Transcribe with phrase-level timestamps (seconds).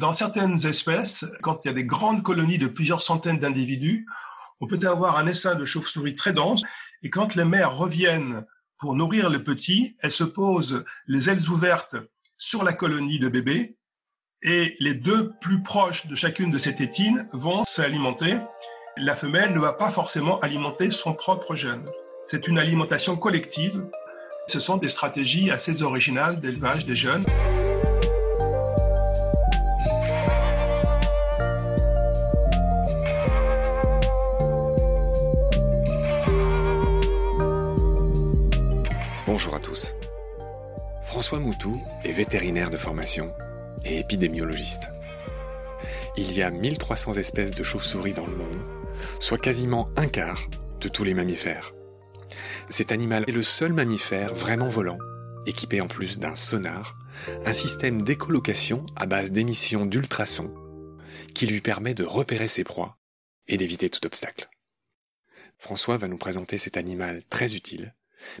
[0.00, 4.06] Dans certaines espèces, quand il y a des grandes colonies de plusieurs centaines d'individus,
[4.62, 6.62] on peut avoir un essaim de chauve-souris très dense
[7.02, 8.46] et quand les mères reviennent
[8.78, 11.96] pour nourrir le petit, elles se posent les ailes ouvertes
[12.38, 13.76] sur la colonie de bébés
[14.42, 18.38] et les deux plus proches de chacune de ces tétines vont s'alimenter.
[18.96, 21.84] La femelle ne va pas forcément alimenter son propre jeune.
[22.26, 23.86] C'est une alimentation collective.
[24.46, 27.26] Ce sont des stratégies assez originales d'élevage des jeunes.
[41.20, 43.34] François Moutou est vétérinaire de formation
[43.84, 44.88] et épidémiologiste.
[46.16, 48.64] Il y a 1300 espèces de chauves-souris dans le monde,
[49.18, 50.48] soit quasiment un quart
[50.80, 51.74] de tous les mammifères.
[52.70, 54.96] Cet animal est le seul mammifère vraiment volant,
[55.44, 56.96] équipé en plus d'un sonar,
[57.44, 60.54] un système d'écolocation à base d'émissions d'ultrasons
[61.34, 62.96] qui lui permet de repérer ses proies
[63.46, 64.48] et d'éviter tout obstacle.
[65.58, 67.94] François va nous présenter cet animal très utile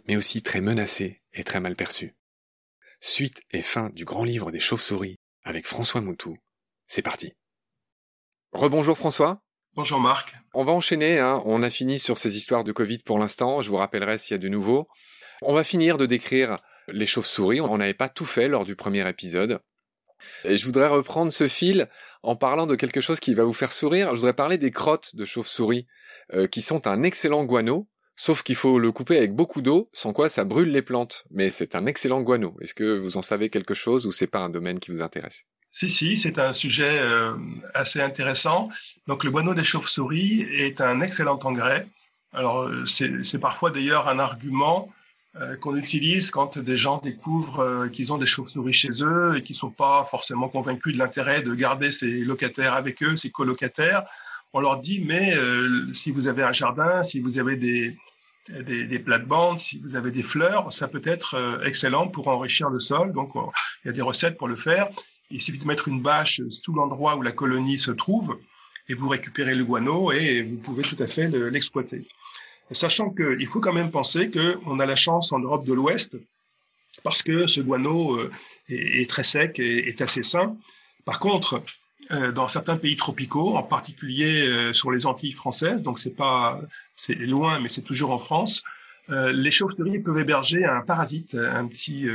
[0.08, 2.14] mais aussi très menacé et très mal perçu.
[3.02, 6.36] Suite et fin du grand livre des chauves-souris avec François Moutou.
[6.86, 7.32] C'est parti.
[8.52, 9.40] Rebonjour François.
[9.74, 10.34] Bonjour Marc.
[10.52, 11.40] On va enchaîner, hein.
[11.46, 14.34] on a fini sur ces histoires de Covid pour l'instant, je vous rappellerai s'il y
[14.34, 14.86] a de nouveau.
[15.40, 16.56] On va finir de décrire
[16.88, 19.60] les chauves-souris, on n'avait pas tout fait lors du premier épisode.
[20.44, 21.88] Et je voudrais reprendre ce fil
[22.22, 24.10] en parlant de quelque chose qui va vous faire sourire.
[24.10, 25.86] Je voudrais parler des crottes de chauves-souris,
[26.34, 27.88] euh, qui sont un excellent guano,
[28.20, 31.24] Sauf qu'il faut le couper avec beaucoup d'eau, sans quoi ça brûle les plantes.
[31.30, 32.54] Mais c'est un excellent guano.
[32.60, 35.46] Est-ce que vous en savez quelque chose ou c'est pas un domaine qui vous intéresse?
[35.70, 37.32] Si, si, c'est un sujet euh,
[37.72, 38.68] assez intéressant.
[39.06, 41.86] Donc le guano des chauves-souris est un excellent engrais.
[42.34, 44.92] Alors euh, c'est parfois d'ailleurs un argument
[45.36, 49.56] euh, qu'on utilise quand des gens découvrent qu'ils ont des chauves-souris chez eux et qu'ils
[49.56, 54.04] sont pas forcément convaincus de l'intérêt de garder ces locataires avec eux, ces colocataires
[54.52, 55.32] on leur dit, mais
[55.92, 57.96] si vous avez un jardin, si vous avez des,
[58.66, 62.70] des, des plates-bandes, si vous avez des fleurs, ça peut être euh, excellent pour enrichir
[62.70, 63.12] le sol.
[63.12, 63.32] Donc,
[63.84, 64.88] il y a des recettes pour le faire.
[65.30, 68.38] Il suffit de mettre une bâche sous l'endroit où la colonie se trouve
[68.88, 72.06] et vous récupérez le guano et vous pouvez tout à fait l'exploiter.
[72.72, 76.16] Sachant qu'il faut quand même penser qu'on a la chance en Europe de l'Ouest
[77.02, 78.30] parce que ce guano euh,
[78.68, 80.56] est, très sec et est assez sain.
[81.04, 81.62] Par contre,
[82.32, 86.60] dans certains pays tropicaux, en particulier euh, sur les Antilles françaises, donc c'est pas,
[86.96, 88.62] c'est loin, mais c'est toujours en France.
[89.10, 92.08] Euh, les chauves-souris peuvent héberger un parasite, un petit,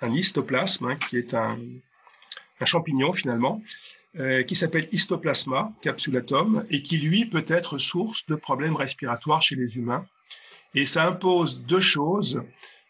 [0.00, 1.56] un histoplasme, hein, qui est un
[2.64, 3.62] champignon finalement,
[4.46, 9.76] qui s'appelle Histoplasma capsulatum et qui lui peut être source de problèmes respiratoires chez les
[9.76, 10.06] humains.
[10.74, 12.40] Et ça impose deux choses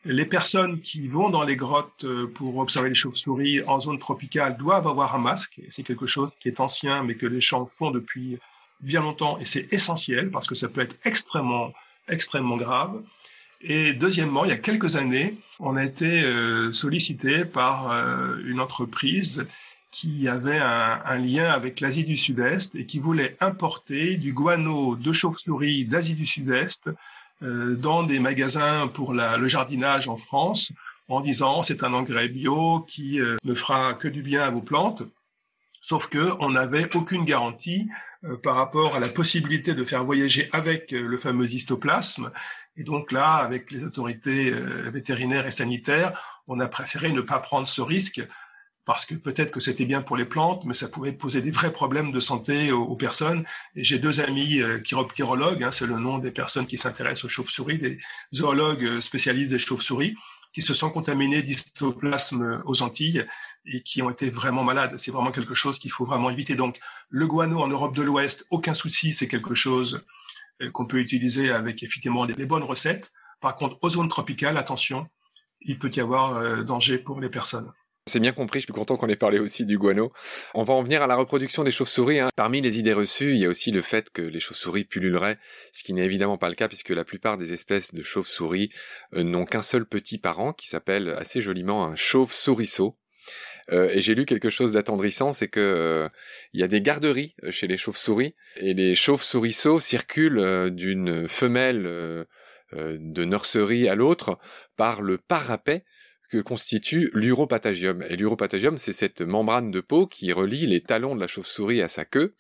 [0.04, 4.56] les personnes qui vont dans les grottes euh, pour observer les chauves-souris en zone tropicale
[4.56, 5.60] doivent avoir un masque.
[5.70, 8.38] C'est quelque chose qui est ancien, mais que les champs font depuis
[8.81, 11.72] bien longtemps, et c'est essentiel parce que ça peut être extrêmement,
[12.09, 13.03] extrêmement grave.
[13.62, 18.60] Et deuxièmement, il y a quelques années, on a été euh, sollicité par euh, une
[18.60, 19.47] entreprise
[19.91, 25.12] qui avait un, lien avec l'Asie du Sud-Est et qui voulait importer du guano de
[25.12, 26.91] chauve-souris d'Asie du Sud-Est
[27.41, 30.72] dans des magasins pour le jardinage en France
[31.09, 34.62] en disant c'est un engrais bio qui euh, ne fera que du bien à vos
[34.62, 35.03] plantes.
[35.81, 37.89] Sauf que on n'avait aucune garantie
[38.25, 42.31] euh, par rapport à la possibilité de faire voyager avec le fameux histoplasme.
[42.77, 44.51] Et donc là, avec les autorités
[44.91, 48.27] vétérinaires et sanitaires, on a préféré ne pas prendre ce risque
[48.84, 51.72] parce que peut-être que c'était bien pour les plantes, mais ça pouvait poser des vrais
[51.72, 53.45] problèmes de santé aux, personnes.
[53.75, 57.78] J'ai deux amis euh, chiroptérologues, hein, c'est le nom des personnes qui s'intéressent aux chauves-souris,
[57.78, 57.99] des
[58.34, 60.15] zoologues euh, spécialistes des chauves-souris,
[60.53, 63.27] qui se sont contaminés d'histoplasme aux Antilles
[63.67, 64.97] et qui ont été vraiment malades.
[64.99, 66.55] C'est vraiment quelque chose qu'il faut vraiment éviter.
[66.55, 66.78] Donc,
[67.09, 70.05] le guano en Europe de l'Ouest, aucun souci, c'est quelque chose
[70.63, 73.13] euh, qu'on peut utiliser avec effectivement des, bonnes recettes.
[73.41, 75.09] Par contre, aux zones tropicales, attention,
[75.63, 77.72] il peut y avoir danger pour les personnes.
[78.06, 80.12] C'est bien compris, je suis content qu'on ait parlé aussi du guano.
[80.53, 82.21] On va en venir à la reproduction des chauves-souris.
[82.21, 82.28] Hein.
[82.36, 85.39] Parmi les idées reçues, il y a aussi le fait que les chauves-souris pulluleraient,
[85.72, 88.71] ce qui n'est évidemment pas le cas puisque la plupart des espèces de chauves-souris
[89.15, 92.98] euh, n'ont qu'un seul petit parent qui s'appelle assez joliment un chauve-souriceau.
[93.72, 96.09] Euh, et j'ai lu quelque chose d'attendrissant, c'est que euh,
[96.53, 102.27] il y a des garderies chez les chauves-souris et les chauves-souriceaux circulent d'une femelle
[102.74, 104.39] de nurserie à l'autre
[104.77, 105.84] par le parapet
[106.30, 108.03] que constitue l'uropatagium.
[108.09, 111.88] Et l'uropatagium, c'est cette membrane de peau qui relie les talons de la chauve-souris à
[111.88, 112.34] sa queue.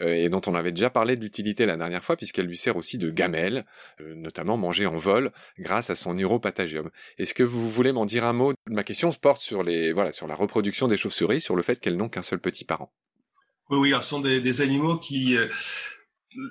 [0.00, 2.76] euh, et dont on avait déjà parlé de l'utilité la dernière fois puisqu'elle lui sert
[2.76, 3.64] aussi de gamelle,
[4.00, 6.90] euh, notamment manger en vol grâce à son neuropatagium.
[7.18, 8.52] Est-ce que vous voulez m'en dire un mot?
[8.66, 11.78] Ma question se porte sur les voilà sur la reproduction des chauves-souris, sur le fait
[11.80, 12.92] qu'elles n'ont qu'un seul petit parent.
[13.70, 15.36] Oui, oui, ce sont des, des animaux qui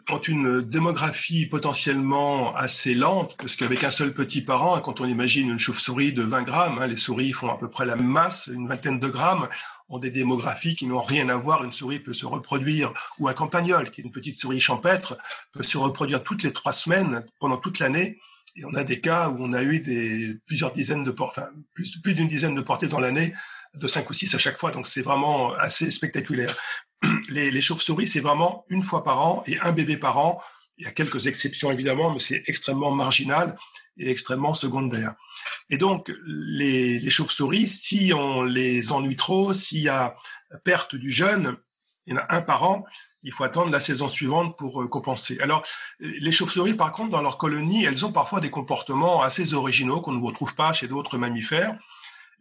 [0.10, 5.50] ont une démographie potentiellement assez lente, parce qu'avec un seul petit parent, quand on imagine
[5.50, 8.50] une chauve-souris de 20 grammes, hein, les souris font à peu près la même masse,
[8.54, 9.48] une vingtaine de grammes,
[9.90, 11.64] ont des démographies qui n'ont rien à voir.
[11.64, 15.18] Une souris peut se reproduire, ou un campagnol, qui est une petite souris champêtre,
[15.52, 18.20] peut se reproduire toutes les trois semaines, pendant toute l'année.
[18.56, 21.98] Et on a des cas où on a eu des plusieurs dizaines de enfin, plus,
[21.98, 23.34] plus d'une dizaine de portées dans l'année,
[23.74, 24.72] de cinq ou six à chaque fois.
[24.72, 26.56] Donc c'est vraiment assez spectaculaire.
[27.30, 30.42] Les, les chauves-souris, c'est vraiment une fois par an et un bébé par an.
[30.78, 33.56] Il y a quelques exceptions évidemment, mais c'est extrêmement marginal
[33.98, 35.14] et extrêmement secondaire.
[35.70, 40.16] Et donc, les, les chauves-souris, si on les ennuie trop, s'il y a
[40.64, 41.58] perte du jeune,
[42.06, 42.84] il y en a un par an,
[43.22, 45.40] il faut attendre la saison suivante pour euh, compenser.
[45.40, 45.64] Alors,
[46.00, 50.12] les chauves-souris, par contre, dans leur colonie, elles ont parfois des comportements assez originaux qu'on
[50.12, 51.78] ne retrouve pas chez d'autres mammifères.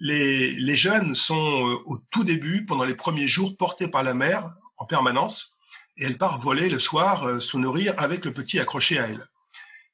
[0.01, 4.15] Les, les jeunes sont euh, au tout début, pendant les premiers jours, portés par la
[4.15, 4.51] mère
[4.83, 5.57] en permanence,
[5.97, 9.25] et elle part voler le soir, euh, se nourrir avec le petit accroché à elle.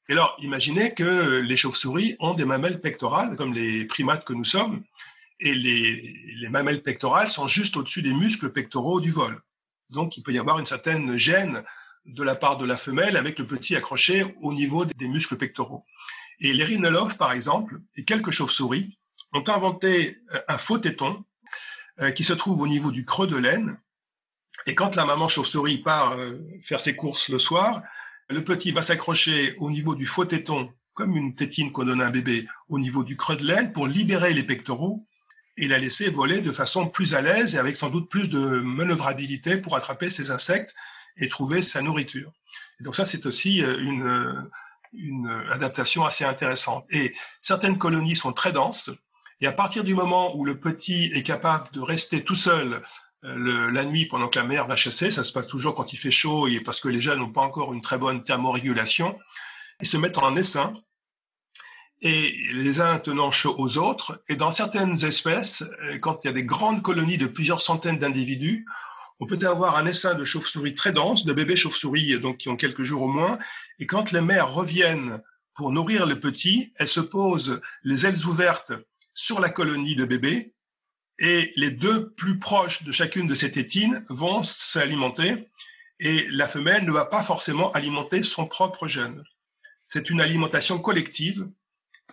[0.07, 4.43] Et alors, imaginez que les chauves-souris ont des mamelles pectorales, comme les primates que nous
[4.43, 4.83] sommes,
[5.39, 6.01] et les,
[6.41, 9.39] les mamelles pectorales sont juste au-dessus des muscles pectoraux du vol.
[9.91, 11.63] Donc, il peut y avoir une certaine gêne
[12.05, 15.85] de la part de la femelle avec le petit accroché au niveau des muscles pectoraux.
[16.39, 16.79] Et les
[17.17, 18.97] par exemple, et quelques chauves-souris
[19.33, 21.23] ont inventé euh, un faux téton
[22.01, 23.79] euh, qui se trouve au niveau du creux de laine.
[24.69, 27.81] Et quand la maman chauve-souris part euh, faire ses courses le soir,
[28.29, 32.05] le petit va s'accrocher au niveau du faux téton, comme une tétine qu'on donne à
[32.05, 35.07] un bébé, au niveau du creux de l'aine pour libérer les pectoraux
[35.57, 38.59] et la laisser voler de façon plus à l'aise et avec sans doute plus de
[38.59, 40.75] manœuvrabilité pour attraper ces insectes
[41.17, 42.31] et trouver sa nourriture.
[42.79, 44.51] Et donc ça, c'est aussi euh, une,
[44.93, 46.85] une adaptation assez intéressante.
[46.91, 48.91] Et certaines colonies sont très denses,
[49.41, 52.83] et à partir du moment où le petit est capable de rester tout seul
[53.25, 55.97] euh, la nuit pendant que la mère va chasser, ça se passe toujours quand il
[55.97, 59.17] fait chaud et parce que les jeunes n'ont pas encore une très bonne thermorégulation,
[59.81, 60.73] ils se mettent en essaim
[62.01, 64.23] et les uns tenant chaud aux autres.
[64.29, 67.99] Et dans certaines espèces, euh, quand il y a des grandes colonies de plusieurs centaines
[67.99, 68.65] d'individus,
[69.19, 72.55] on peut avoir un essaim de chauves-souris très dense, de bébés chauves-souris donc qui ont
[72.55, 73.37] quelques jours au moins.
[73.79, 75.21] Et quand les mères reviennent
[75.53, 78.71] pour nourrir le petit, elles se posent les ailes ouvertes
[79.13, 80.53] sur la colonie de bébés
[81.19, 85.49] et les deux plus proches de chacune de ces tétines vont s'alimenter
[85.99, 89.23] et la femelle ne va pas forcément alimenter son propre jeune.
[89.87, 91.49] C'est une alimentation collective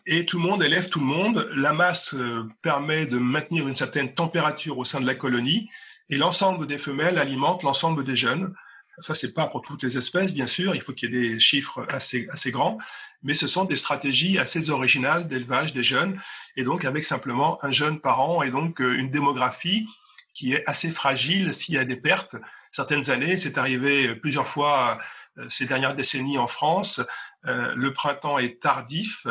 [0.07, 1.49] et tout le monde élève tout le monde.
[1.55, 5.69] La masse euh, permet de maintenir une certaine température au sein de la colonie
[6.09, 8.55] et l'ensemble des femelles alimentent l'ensemble des jeunes.
[9.01, 10.75] Ça, c'est pas pour toutes les espèces, bien sûr.
[10.75, 12.79] Il faut qu'il y ait des chiffres assez, assez grands,
[13.23, 16.19] mais ce sont des stratégies assez originales d'élevage des jeunes,
[16.57, 19.87] et donc avec simplement un jeune par an, et donc euh, une démographie
[20.35, 22.37] qui est assez fragile s'il y a des pertes.
[22.73, 24.99] Certaines années, c'est arrivé plusieurs fois
[25.39, 27.03] euh, ces dernières décennies en France.
[27.47, 29.27] Euh, le printemps est tardif.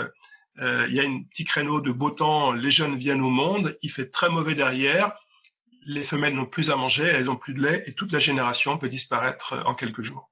[0.59, 2.53] il y a un petit créneau de beau temps.
[2.53, 3.77] Les jeunes viennent au monde.
[3.81, 5.11] Il fait très mauvais derrière
[5.85, 8.77] les femelles n'ont plus à manger, elles n'ont plus de lait et toute la génération
[8.77, 10.31] peut disparaître euh, en quelques jours.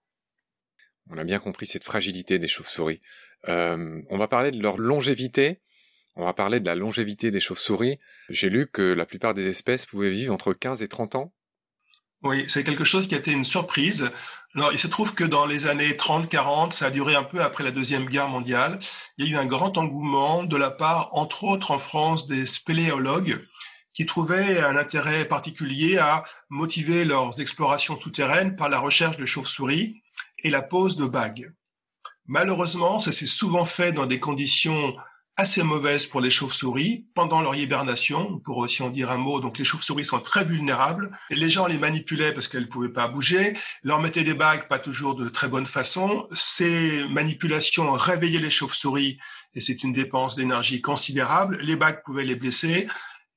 [1.10, 3.02] On a bien compris cette fragilité des chauves-souris.
[3.50, 5.60] Euh, on va parler de leur longévité.
[6.16, 8.00] On va parler de la longévité des chauves-souris.
[8.30, 11.34] J'ai lu que la plupart des espèces pouvaient vivre entre 15 et 30 ans.
[12.22, 14.10] Oui, c'est quelque chose qui a été une surprise.
[14.56, 17.66] Alors, il se trouve que dans les années 30-40, ça a duré un peu après
[17.66, 18.80] la Deuxième Guerre mondiale,
[19.18, 22.46] il y a eu un grand engouement de la part, entre autres en France, des
[22.46, 23.46] spéléologues
[23.94, 30.02] qui trouvaient un intérêt particulier à motiver leurs explorations souterraines par la recherche de chauves-souris
[30.44, 31.54] et la pose de bagues.
[32.26, 34.96] Malheureusement, ça s'est souvent fait dans des conditions
[35.36, 39.40] assez mauvaises pour les chauves-souris pendant leur hibernation, pour aussi en dire un mot.
[39.40, 42.94] Donc les chauves-souris sont très vulnérables et les gens les manipulaient parce qu'elles ne pouvaient
[42.94, 46.28] pas bouger, leur mettaient des bagues pas toujours de très bonne façon.
[46.32, 49.18] Ces manipulations réveillaient les chauves-souris
[49.56, 51.58] et c'est une dépense d'énergie considérable.
[51.62, 52.88] Les bagues pouvaient les blesser.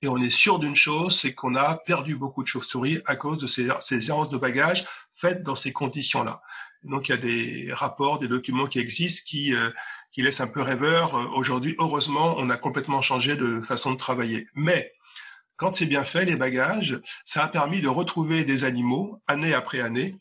[0.02, 3.38] Et on est sûr d'une chose, c'est qu'on a perdu beaucoup de chauves-souris à cause
[3.38, 6.42] de ces, ces errances de bagages faites dans ces conditions-là.
[6.84, 9.70] Donc il y a des rapports, des documents qui existent qui, euh,
[10.12, 11.14] qui laissent un peu rêveur.
[11.34, 14.46] Aujourd'hui, heureusement, on a complètement changé de façon de travailler.
[14.54, 14.92] Mais
[15.56, 19.80] quand c'est bien fait, les bagages, ça a permis de retrouver des animaux année après
[19.80, 20.16] année.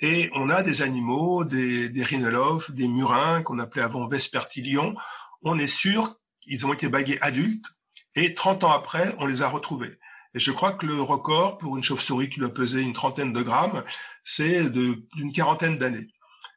[0.00, 4.94] Et on a des animaux, des, des rhinolophes, des murins qu'on appelait avant vespertilions.
[5.42, 7.66] On est sûr qu'ils ont été bagués adultes
[8.14, 9.98] et 30 ans après, on les a retrouvés.
[10.34, 13.42] Et je crois que le record pour une chauve-souris qui doit peser une trentaine de
[13.42, 13.82] grammes,
[14.22, 16.06] c'est d'une quarantaine d'années.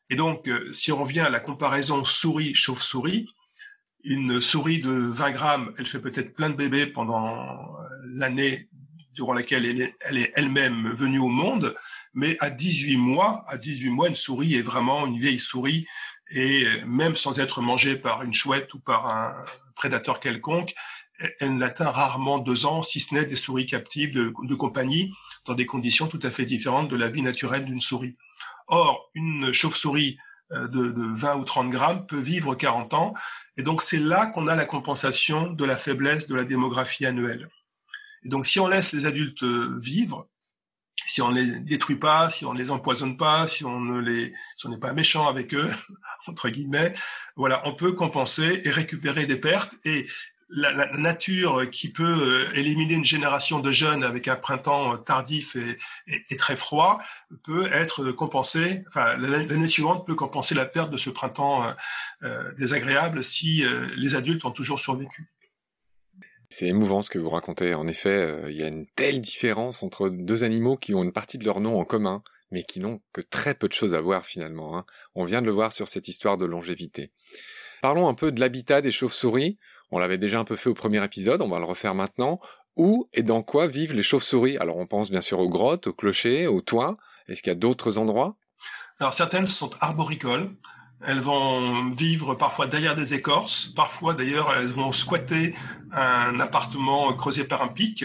[0.10, 3.28] Et donc, euh, si on revient à la comparaison souris-chauve-souris,
[4.04, 7.84] une souris de 20 grammes, elle fait peut-être plein de bébés pendant euh,
[8.16, 8.70] l'année
[9.14, 11.76] durant laquelle elle est elle-même venue au monde,
[12.14, 15.88] mais à 18 mois, à 18 mois, une souris est vraiment une vieille souris
[16.32, 19.34] et même sans être mangée par une chouette ou par un
[19.76, 20.74] prédateur quelconque,
[21.40, 25.14] elle n'atteint rarement deux ans, si ce n'est des souris captives de, compagnie,
[25.46, 28.18] dans des conditions tout à fait différentes de la vie naturelle d'une souris.
[28.68, 30.18] Or, une chauve-souris
[30.52, 33.14] euh, de, de, 20 ou 30 grammes peut vivre 40 ans,
[33.58, 37.50] et donc c'est là qu'on a la compensation de la faiblesse de la démographie annuelle.
[38.26, 40.30] Et donc, si on laisse les adultes euh, vivre,
[41.06, 44.68] si on les détruit pas, si on les empoisonne pas, si on ne les, si
[44.68, 45.70] on n'est pas méchant avec eux,
[46.28, 46.94] entre guillemets,
[47.36, 49.74] voilà, on peut compenser et récupérer des pertes.
[49.84, 50.08] Et
[50.56, 55.56] la, nature qui peut euh, éliminer une génération de jeunes avec un printemps tardif
[56.08, 57.00] et, très froid
[57.44, 58.84] peut être compensée.
[58.88, 61.74] Enfin, l'année suivante peut compenser la perte de ce printemps euh,
[62.24, 65.34] euh désagréable si euh, les adultes ont toujours survécu.
[66.56, 67.74] C'est émouvant ce que vous racontez.
[67.74, 71.12] En effet, euh, il y a une telle différence entre deux animaux qui ont une
[71.12, 74.02] partie de leur nom en commun, mais qui n'ont que très peu de choses à
[74.02, 74.78] voir finalement.
[74.78, 74.86] Hein.
[75.16, 77.12] On vient de le voir sur cette histoire de longévité.
[77.82, 79.58] Parlons un peu de l'habitat des chauves-souris.
[79.96, 82.40] On l'avait déjà un peu fait au premier épisode, on va le refaire maintenant.
[82.76, 84.58] Où et dans quoi vivent les chauves-souris?
[84.58, 86.96] Alors on pense bien sûr aux grottes, aux clochers, aux toits.
[87.28, 88.36] Est-ce qu'il y a d'autres endroits?
[89.00, 90.50] Alors certaines sont arboricoles.
[91.06, 95.54] Elles vont vivre parfois derrière des écorces, parfois d'ailleurs elles vont squatter
[95.92, 98.04] un appartement creusé par un pic.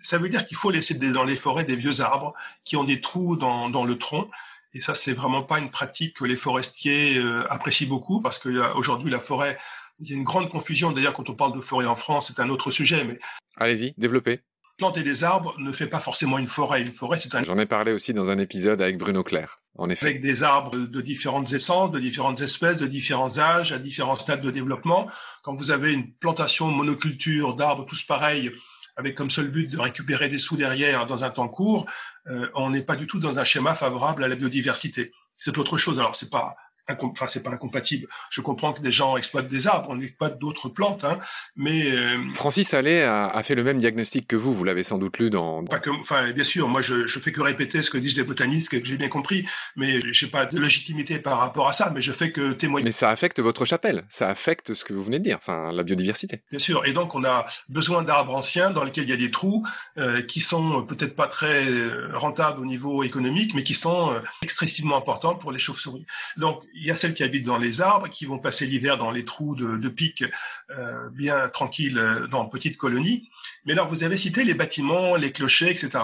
[0.00, 3.00] Ça veut dire qu'il faut laisser dans les forêts des vieux arbres qui ont des
[3.00, 4.28] trous dans, dans le tronc.
[4.74, 9.10] Et ça, c'est vraiment pas une pratique que les forestiers euh, apprécient beaucoup parce qu'aujourd'hui,
[9.10, 9.56] la forêt,
[10.00, 10.92] il y a une grande confusion.
[10.92, 13.04] D'ailleurs, quand on parle de forêt en France, c'est un autre sujet.
[13.04, 13.18] Mais
[13.56, 14.40] allez-y, développez.
[14.76, 16.82] Planter des arbres ne fait pas forcément une forêt.
[16.82, 17.42] Une forêt, c'est un.
[17.42, 19.60] J'en ai parlé aussi dans un épisode avec Bruno Claire.
[19.78, 20.06] En effet.
[20.06, 24.40] Avec des arbres de différentes essences, de différentes espèces, de différents âges, à différents stades
[24.40, 25.06] de développement.
[25.42, 28.52] Quand vous avez une plantation monoculture d'arbres tous pareils,
[28.96, 31.84] avec comme seul but de récupérer des sous derrière dans un temps court,
[32.28, 35.12] euh, on n'est pas du tout dans un schéma favorable à la biodiversité.
[35.36, 35.98] C'est autre chose.
[35.98, 36.56] Alors, c'est pas
[36.88, 38.06] enfin c'est pas incompatible.
[38.30, 41.18] Je comprends que des gens exploitent des arbres, on exploite d'autres plantes, hein,
[41.56, 44.54] mais euh, Francis Allais a, a, fait le même diagnostic que vous.
[44.54, 45.64] Vous l'avez sans doute lu dans.
[45.64, 48.24] Pas que, enfin bien sûr, moi je, je fais que répéter ce que disent les
[48.24, 52.00] botanistes que j'ai bien compris, mais j'ai pas de légitimité par rapport à ça, mais
[52.00, 52.84] je fais que témoigner.
[52.84, 55.82] Mais ça affecte votre chapelle, ça affecte ce que vous venez de dire, enfin la
[55.82, 56.42] biodiversité.
[56.50, 59.30] Bien sûr, et donc on a besoin d'arbres anciens dans lesquels il y a des
[59.30, 59.66] trous
[59.98, 64.20] euh, qui sont peut-être pas très euh, rentables au niveau économique, mais qui sont euh,
[64.42, 66.06] excessivement importants pour les chauves-souris.
[66.36, 69.10] Donc il y a celles qui habitent dans les arbres, qui vont passer l'hiver dans
[69.10, 70.24] les trous de, de pics
[70.70, 73.30] euh, bien tranquilles euh, dans petites colonies.
[73.64, 75.98] Mais alors, vous avez cité les bâtiments, les clochers, etc.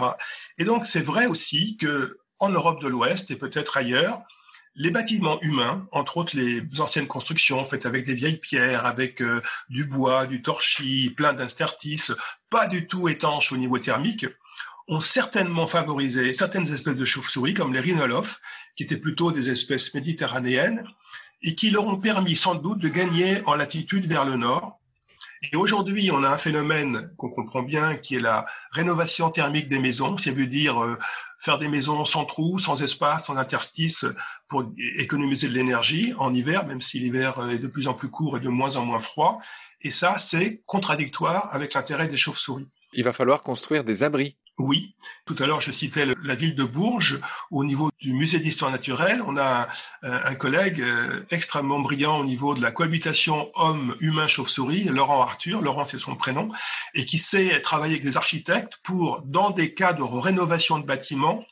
[0.58, 4.22] Et donc, c'est vrai aussi que en Europe de l'Ouest et peut-être ailleurs,
[4.74, 9.42] les bâtiments humains, entre autres les anciennes constructions faites avec des vieilles pierres, avec euh,
[9.68, 12.12] du bois, du torchis, plein d'interstices,
[12.48, 14.26] pas du tout étanches au niveau thermique,
[14.88, 18.40] ont certainement favorisé certaines espèces de chauves-souris, comme les rhinolophes,
[18.76, 20.84] qui étaient plutôt des espèces méditerranéennes,
[21.42, 24.78] et qui leur ont permis sans doute de gagner en latitude vers le nord.
[25.50, 29.80] Et aujourd'hui, on a un phénomène qu'on comprend bien, qui est la rénovation thermique des
[29.80, 30.16] maisons.
[30.16, 30.96] Ça veut dire euh,
[31.40, 34.06] faire des maisons sans trous, sans espace, sans interstice,
[34.48, 38.36] pour économiser de l'énergie en hiver, même si l'hiver est de plus en plus court
[38.36, 39.38] et de moins en moins froid.
[39.80, 42.68] Et ça, c'est contradictoire avec l'intérêt des chauves-souris.
[42.92, 44.94] Il va falloir construire des abris oui,
[45.26, 47.20] tout à l'heure je citais la ville de Bourges.
[47.50, 49.68] Au niveau du musée d'histoire naturelle, on a
[50.02, 55.98] un, collègue euh, extrêmement brillant au niveau de la cohabitation homme-humain-chauve-souris, Laurent Arthur, Laurent c'est
[55.98, 56.48] son prénom,
[56.94, 61.44] et qui sait travailler avec des architectes pour, dans des cas de rénovation de bâtiments,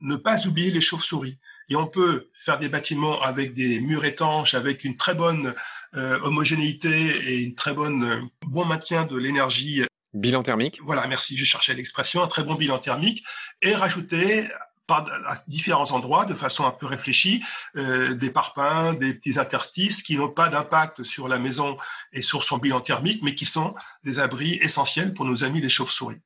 [0.00, 1.38] ne pas oublier les chauves-souris.
[1.68, 5.54] Et on peut faire des bâtiments avec des murs étanches, avec une très bonne
[5.94, 10.80] euh, homogénéité et une très bonne euh, bon maintien de l'énergie Bilan thermique.
[10.84, 13.24] Voilà, merci, je cherchais l'expression, un très bon bilan thermique,
[13.62, 14.46] et rajouter
[14.86, 17.42] par, à différents endroits, de façon un peu réfléchie,
[17.76, 21.76] euh, des parpaings, des petits interstices qui n'ont pas d'impact sur la maison
[22.12, 25.68] et sur son bilan thermique, mais qui sont des abris essentiels pour nos amis les
[25.68, 26.20] chauves-souris.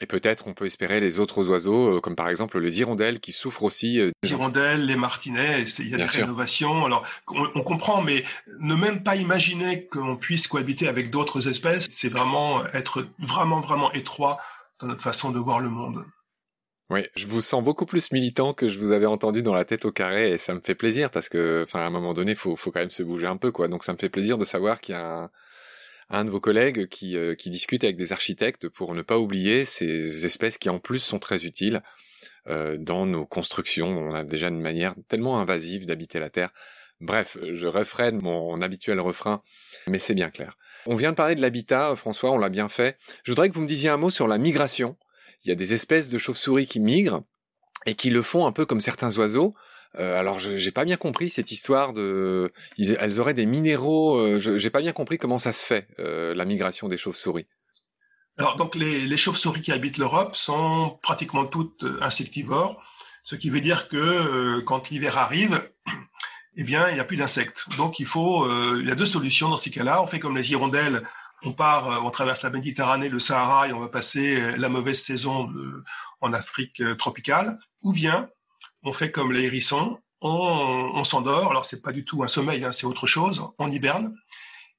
[0.00, 3.32] Et peut-être on peut espérer les autres oiseaux, euh, comme par exemple les hirondelles, qui
[3.32, 4.00] souffrent aussi.
[4.00, 6.84] Euh, les hirondelles, les martinets, il y a des rénovations.
[6.84, 8.24] Alors on, on, comprend, mais
[8.60, 13.92] ne même pas imaginer qu'on puisse cohabiter avec d'autres espèces, c'est vraiment être vraiment vraiment
[13.92, 14.38] étroit
[14.80, 16.04] dans notre façon de voir le monde.
[16.90, 19.84] Oui, je vous sens beaucoup plus militant que je vous avais entendu dans la tête
[19.84, 22.56] au carré et ça me fait plaisir parce que, enfin, à un moment donné, faut,
[22.56, 23.68] faut quand même se bouger un peu, quoi.
[23.68, 25.30] Donc ça me fait plaisir de savoir qu'il y a un,
[26.10, 29.64] un de vos collègues qui, euh, qui discute avec des architectes pour ne pas oublier
[29.64, 31.82] ces espèces qui en plus sont très utiles
[32.48, 33.88] euh, dans nos constructions.
[33.88, 36.50] On a déjà une manière tellement invasive d'habiter la Terre.
[37.00, 39.42] Bref, je referai mon habituel refrain,
[39.86, 40.56] mais c'est bien clair.
[40.86, 42.96] On vient de parler de l'habitat, François, on l'a bien fait.
[43.22, 44.96] Je voudrais que vous me disiez un mot sur la migration.
[45.44, 47.22] Il y a des espèces de chauves-souris qui migrent
[47.86, 49.54] et qui le font un peu comme certains oiseaux.
[49.96, 54.16] Euh, alors, j'ai pas bien compris cette histoire de, elles auraient des minéraux.
[54.16, 57.46] Euh, j'ai pas bien compris comment ça se fait euh, la migration des chauves-souris.
[58.36, 62.80] Alors, donc les, les chauves-souris qui habitent l'Europe sont pratiquement toutes insectivores,
[63.24, 65.68] ce qui veut dire que quand l'hiver arrive,
[66.56, 67.66] eh bien, il n'y a plus d'insectes.
[67.76, 68.46] Donc, il faut,
[68.78, 70.02] il y a deux solutions dans ces cas-là.
[70.02, 71.02] On fait comme les hirondelles.
[71.42, 75.48] On part, on traverse la Méditerranée, le Sahara, et on va passer la mauvaise saison
[76.20, 77.58] en Afrique tropicale.
[77.82, 78.28] Ou bien,
[78.82, 81.50] on fait comme les hérissons, on, s'endort.
[81.50, 83.42] Alors c'est pas du tout un sommeil, hein, c'est autre chose.
[83.58, 84.14] On hiberne.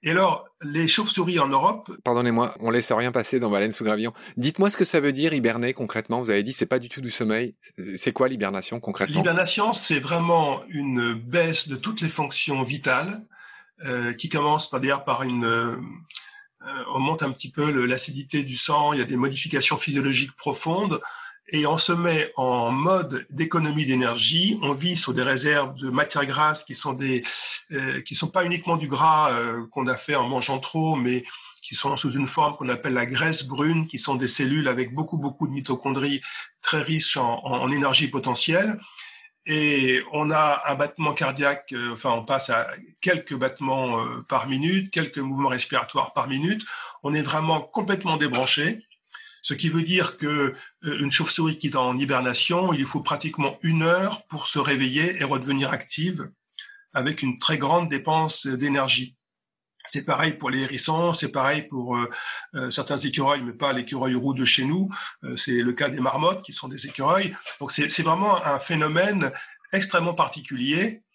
[0.02, 1.92] Et alors, les chauves-souris en Europe.
[2.06, 4.14] Pardonnez-moi, on laisse rien passer dans Baleine sous gravillon.
[4.38, 6.22] Dites-moi ce que ça veut dire hiberner concrètement.
[6.22, 7.56] Vous avez dit c'est pas du tout du sommeil.
[7.98, 9.18] C'est quoi l'hibernation concrètement?
[9.18, 13.26] L'hibernation, c'est vraiment une baisse de toutes les fonctions vitales
[13.86, 18.58] euh, qui commence par dire par une euh, on monte un petit peu l'acidité du
[18.58, 21.00] sang, il y a des modifications physiologiques profondes
[21.52, 24.60] et on se met en mode d'économie d'énergie.
[24.62, 27.24] On vit sur des réserves de matières grasses qui sont des,
[27.72, 31.24] euh, qui sont pas uniquement du gras euh, qu'on a fait en mangeant trop, mais
[31.62, 34.94] qui sont sous une forme qu'on appelle la graisse brune, qui sont des cellules avec
[34.94, 36.22] beaucoup beaucoup de mitochondries
[36.62, 38.80] très riches en, en énergie potentielle.
[39.46, 42.68] Et on a un battement cardiaque, euh, enfin on passe à
[43.02, 46.64] quelques battements euh, par minute, quelques mouvements respiratoires par minute.
[47.04, 48.86] On est vraiment complètement débranché.
[49.42, 50.54] Ce qui veut dire que
[50.84, 55.22] euh, une chauve-souris qui est en hibernation, il faut pratiquement une heure pour se réveiller
[55.22, 56.30] et redevenir active
[56.94, 59.16] avec une très grande dépense d'énergie.
[59.86, 62.10] C'est pareil pour les hérissons, c'est pareil pour euh,
[62.56, 64.90] euh, certains écureuils, mais pas l'écureuil roux de chez nous.
[65.36, 67.36] c'est le cas des marmottes qui sont des écureuils.
[67.60, 69.32] Donc c'est vraiment un phénomène
[69.72, 71.09] extrêmement particulier euh,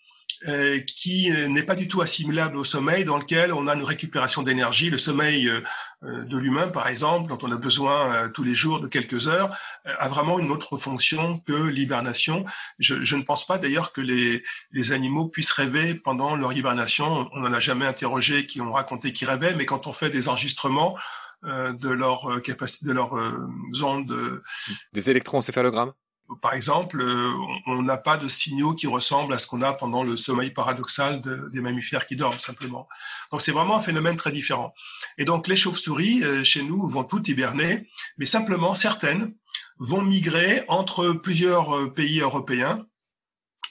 [0.87, 4.43] qui euh, n'est pas du tout assimilable au sommeil, dans lequel on a une récupération
[4.43, 4.91] d'énergie.
[4.91, 5.61] Le sommeil euh,
[6.03, 9.57] de l'humain, par exemple, dont on a besoin tous les jours de quelques heures,
[9.87, 12.45] a vraiment une autre fonction que l'hibernation.
[12.79, 17.27] Je, je, ne pense pas d'ailleurs que les, les animaux puissent rêver pendant leur hibernation.
[17.33, 20.29] On n'en a jamais interrogé qui ont raconté qu'ils rêvaient, mais quand on fait des
[20.29, 20.97] enregistrements,
[21.43, 23.13] de leur capacité, de leur
[23.83, 24.41] ondes.
[24.95, 25.93] Des électroencéphalogrammes
[26.41, 27.33] par exemple, euh,
[27.67, 31.21] on n'a pas de signaux qui ressemblent à ce qu'on a pendant le sommeil paradoxal
[31.53, 32.89] des mammifères qui dorment simplement.
[33.31, 34.75] Donc c'est vraiment un phénomène très différent.
[35.19, 39.35] Et donc les chauves-souris euh, chez nous vont toutes hiberner, mais simplement certaines
[39.79, 42.87] vont migrer entre plusieurs euh, pays européens.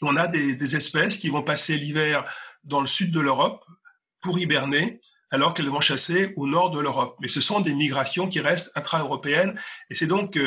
[0.02, 2.24] On a des, des espèces qui vont passer l'hiver
[2.63, 3.66] dans le sud de l'Europe
[4.22, 5.02] pour hiberner,
[5.34, 7.17] alors qu'elles vont chasser au nord de l'Europe.
[7.19, 10.39] Mais ce sont des migrations qui restent intra-européennes, et c'est donc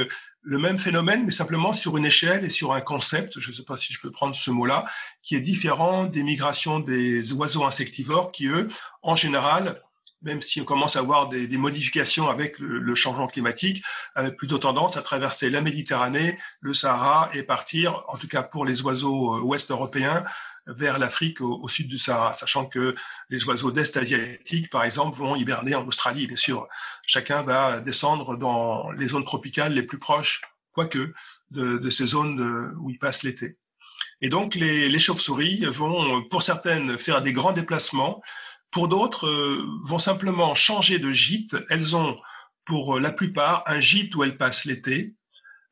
[0.43, 3.65] le même phénomène, mais simplement sur une échelle et sur un concept, je ne sais
[3.65, 4.85] pas si je peux prendre ce mot-là,
[5.23, 8.69] qui est différent des migrations des oiseaux insectivores qui, eux,
[9.03, 9.83] en général,
[10.23, 14.97] même si on commence à avoir des, modifications avec le, changement climatique, avaient plutôt tendance
[14.97, 19.41] à traverser la Méditerranée, le Sahara et partir, en tout cas pour les oiseaux euh,
[19.41, 20.25] ouest européens,
[20.67, 22.95] vers l'Afrique au, sud du Sahara, sachant que
[23.31, 26.69] les oiseaux d'Est asiatique, par exemple, vont hiberner en Australie, bien sûr.
[27.07, 30.41] Chacun va descendre dans les zones tropicales les plus proches,
[30.73, 31.13] quoique,
[31.51, 33.59] de, de ces zones où ils passent l'été.
[34.21, 38.23] Et donc, les, les chauves-souris vont, pour certaines, faire des grands déplacements.
[38.71, 41.57] Pour d'autres, euh, vont simplement changer de gîte.
[41.71, 42.19] Elles ont,
[42.65, 45.15] pour la plupart, un gîte où elles passent l'été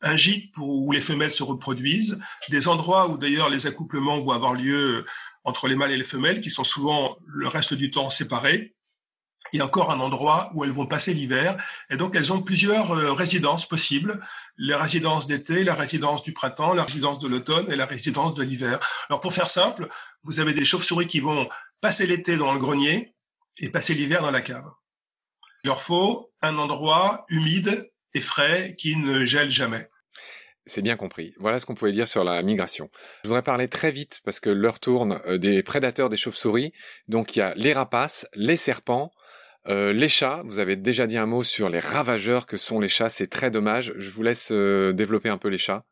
[0.05, 4.55] un gîte où les femelles se reproduisent, des endroits où d'ailleurs les accouplements vont avoir
[4.55, 5.05] lieu
[5.45, 8.75] entre les mâles et les femelles, qui sont souvent le reste du temps séparés,
[9.53, 11.57] et encore un endroit où elles vont passer l'hiver.
[11.91, 14.21] Et donc elles ont plusieurs euh, résidences possibles,
[14.57, 18.43] la résidence d'été, la résidence du printemps, la résidence de l'automne et la résidence de
[18.43, 18.79] l'hiver.
[19.09, 19.89] Alors pour faire simple,
[20.23, 21.49] vous avez des chauves-souris qui vont
[21.81, 23.15] passer l'été dans le grenier
[23.59, 24.71] et passer l'hiver dans la cave.
[25.63, 29.89] Il leur faut un endroit humide et frais qui ne gèle jamais.
[30.67, 31.35] C'est bien compris.
[31.39, 32.89] Voilà ce qu'on pouvait dire sur la migration.
[33.23, 36.73] Je voudrais parler très vite parce que l'heure tourne euh, des prédateurs des chauves-souris.
[37.07, 39.11] Donc il y a les rapaces, les serpents,
[39.69, 40.43] euh, les chats.
[40.47, 43.11] Vous avez déjà dit un mot sur les ravageurs que sont les chats.
[43.11, 43.93] C'est très dommage.
[43.97, 45.85] Je vous laisse euh, développer un peu les chats.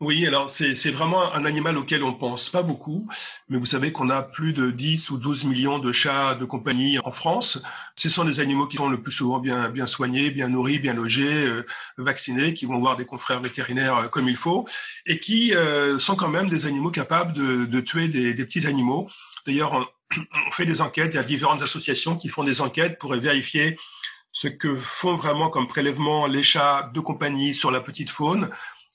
[0.00, 3.08] Oui, alors c'est vraiment un animal auquel on pense pas beaucoup,
[3.48, 7.00] mais vous savez qu'on a plus de 10 ou 12 millions de chats de compagnie
[7.00, 7.60] en France.
[7.96, 10.94] Ce sont des animaux qui sont le plus souvent bien, bien soignés, bien nourris, bien
[10.94, 14.68] logés, euh, vaccinés, qui vont voir des confrères vétérinaires euh, comme il faut,
[15.04, 18.68] et qui euh, sont quand même des animaux capables de, de tuer des, des petits
[18.68, 19.10] animaux.
[19.46, 21.14] D'ailleurs, on fait des enquêtes.
[21.14, 23.76] Il y a différentes associations qui font des enquêtes pour vérifier
[24.30, 28.48] ce que font vraiment comme prélèvement les chats de compagnie sur la petite faune.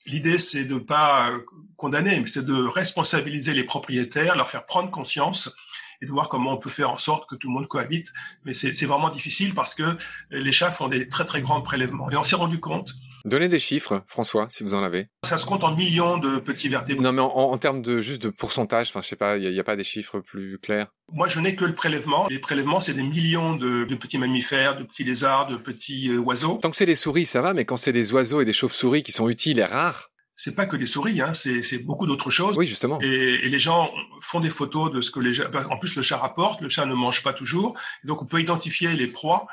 [0.06, 1.30] L'idée, c'est de ne pas
[1.76, 5.54] condamner, mais c'est de responsabiliser les propriétaires, leur faire prendre conscience
[6.02, 8.12] et de voir comment on peut faire en sorte que tout le monde cohabite.
[8.44, 9.96] Mais c'est vraiment difficile parce que
[10.30, 12.10] les chats font des très très grands prélèvements.
[12.10, 12.94] Et on s'est rendu compte.
[13.24, 15.06] Donnez des chiffres, François, si vous en avez.
[15.24, 17.02] Ça se compte en millions de petits vertébrés.
[17.02, 19.64] Non, mais en, termes de juste de pourcentage, enfin, je sais pas, il n'y a,
[19.64, 20.88] pas des chiffres plus clairs.
[21.10, 22.26] Moi, je n'ai que le prélèvement.
[22.28, 26.58] Les prélèvements, c'est des millions de, petits mammifères, de petits lézards, de petits euh, oiseaux.
[26.60, 29.02] Tant que c'est des souris, ça va, mais quand c'est des oiseaux et des chauves-souris
[29.02, 32.58] qui sont utiles et rares, c'est pas que des souris, hein, c'est beaucoup d'autres choses.
[32.58, 32.98] Oui, justement.
[33.00, 36.60] Et, les gens font des photos de ce que les En plus, le chat rapporte,
[36.60, 39.46] le chat ne mange pas toujours, donc on peut identifier les proies.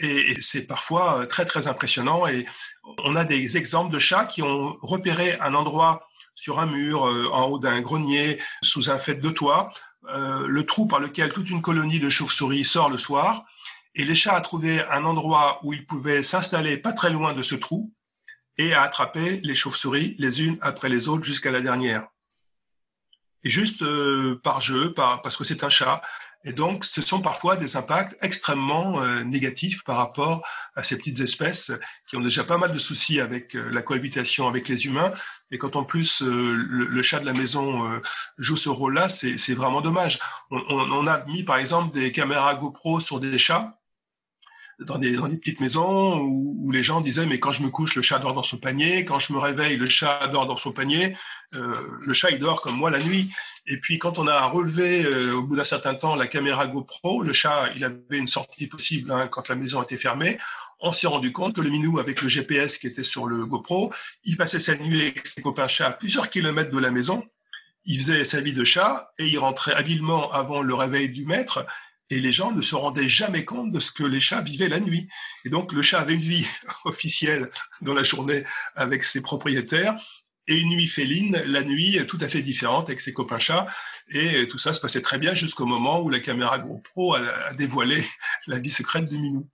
[0.00, 2.26] Et, c'est parfois euh, très très impressionnant.
[2.26, 2.46] Et
[3.04, 7.28] on a des exemples de chats qui ont repéré un endroit sur un mur, euh,
[7.32, 9.72] en haut d'un grenier, sous un fait de toit,
[10.08, 13.44] euh, le trou par lequel toute une colonie de chauves-souris sort le soir.
[13.94, 17.42] Et les chats ont trouvé un endroit où ils pouvaient s'installer pas très loin de
[17.42, 17.92] ce trou
[18.56, 22.06] et à attraper les chauves-souris les unes après les autres jusqu'à la dernière.
[23.42, 23.82] Et juste
[24.42, 26.02] par jeu, par, parce que c'est un chat.
[26.44, 30.42] Et donc, ce sont parfois des impacts extrêmement euh, négatifs par rapport
[30.74, 31.72] à ces petites espèces
[32.06, 35.12] qui ont déjà pas mal de soucis avec euh, la cohabitation avec les humains.
[35.50, 38.00] Et quand en plus le, chat de la maison
[38.38, 40.20] joue ce rôle-là, c'est vraiment dommage.
[40.50, 43.79] On, a mis par exemple des caméras GoPro sur des chats
[44.80, 47.68] dans des, dans des petites maisons où, où, les gens disaient mais quand je me
[47.68, 50.56] couche le chat dort dans son panier, quand je me réveille le chat dort dans
[50.56, 51.16] son panier,
[51.54, 53.30] euh, le chat il dort comme moi la nuit.
[53.66, 57.22] Et puis quand on a relevé euh, au bout d'un certain temps la caméra GoPro,
[57.22, 60.38] le chat il avait une sortie possible hein, quand la maison était fermée.
[60.80, 63.92] On s'est rendu compte que le minou avec le GPS qui était sur le GoPro,
[64.24, 67.22] il passait sa nuit avec ses copains chats à plusieurs kilomètres de la maison.
[67.84, 71.66] Il faisait sa vie de chat et il rentrait habilement avant le réveil du maître
[72.10, 74.80] et les gens ne se rendaient jamais compte de ce que les chats vivaient la
[74.80, 75.08] nuit.
[75.44, 76.46] Et donc le chat avait une vie
[76.84, 78.44] officielle dans la journée
[78.74, 79.94] avec ses propriétaires
[80.46, 83.66] et une nuit féline, la nuit tout à fait différente avec ses copains chats.
[84.08, 87.54] Et tout ça se passait très bien jusqu'au moment où la caméra GoPro a, a
[87.54, 88.02] dévoilé
[88.46, 89.46] la vie secrète du minou.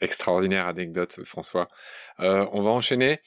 [0.00, 1.68] Extraordinaire anecdote, François.
[2.20, 3.20] Euh, on va enchaîner.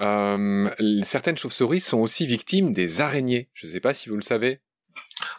[0.00, 0.70] Euh,
[1.02, 3.50] certaines chauves-souris sont aussi victimes des araignées.
[3.52, 4.60] Je ne sais pas si vous le savez.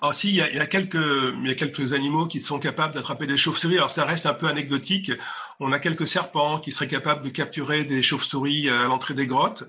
[0.02, 3.26] Alors si, il y, a, quelques, il y a quelques animaux qui sont capables d'attraper
[3.26, 3.78] des chauves-souris.
[3.78, 5.12] Alors ça reste un peu anecdotique.
[5.60, 9.64] On a quelques serpents qui seraient capables de capturer des chauves-souris à l'entrée des grottes.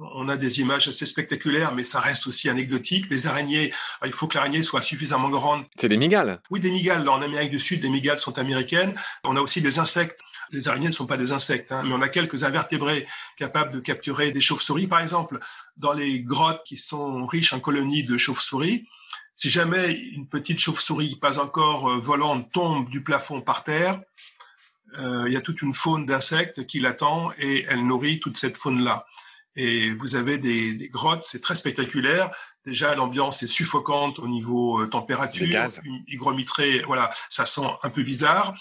[0.00, 3.08] On a des images assez spectaculaires, mais ça reste aussi anecdotique.
[3.08, 3.72] Des araignées,
[4.04, 5.64] il faut que l'araignée soit suffisamment grande.
[5.76, 7.08] C'est des migales Oui, des migales.
[7.08, 8.94] En Amérique du Sud, des migales sont américaines.
[9.24, 10.20] On a aussi des insectes.
[10.52, 13.80] Les araignées ne sont pas des insectes, hein, mais on a quelques invertébrés capables de
[13.80, 14.86] capturer des chauves-souris.
[14.86, 15.40] Par exemple,
[15.76, 18.86] dans les grottes qui sont riches en colonies de chauves-souris,
[19.38, 24.00] si jamais une petite chauve-souris pas encore euh, volante tombe du plafond par terre,
[24.98, 28.56] euh, il y a toute une faune d'insectes qui l'attend et elle nourrit toute cette
[28.56, 29.06] faune-là.
[29.54, 32.30] Et vous avez des, des grottes, c'est très spectaculaire.
[32.66, 35.48] Déjà, l'ambiance est suffocante au niveau euh, température.
[35.48, 35.80] gaz.
[36.08, 38.54] Hygromitré, voilà, ça sent un peu bizarre.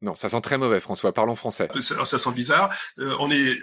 [0.00, 1.12] Non, ça sent très mauvais, François.
[1.12, 1.68] Parlons français.
[1.80, 2.70] Ça, ça sent bizarre.
[3.00, 3.58] Euh, on est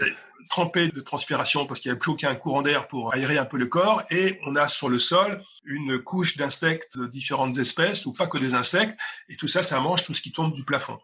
[0.49, 3.57] trempé de transpiration parce qu'il n'y a plus aucun courant d'air pour aérer un peu
[3.57, 8.13] le corps et on a sur le sol une couche d'insectes de différentes espèces ou
[8.13, 8.97] pas que des insectes
[9.29, 10.97] et tout ça, ça mange tout ce qui tombe du plafond.